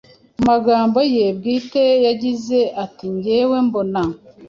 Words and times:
Mu 0.37 0.43
magambo 0.51 0.99
ye 1.15 1.25
bwite 1.37 1.83
yagize 2.05 2.59
ati:“Njyewe 2.83 3.57
mbona 3.67 4.01